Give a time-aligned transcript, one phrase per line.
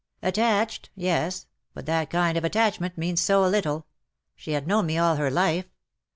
[0.11, 0.89] "*'" Attached?
[0.95, 1.45] yes;
[1.75, 3.85] but that kind of attachment means so little.
[4.35, 5.67] She had known me all her life.